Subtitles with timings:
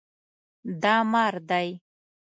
[0.81, 1.69] دا مار دی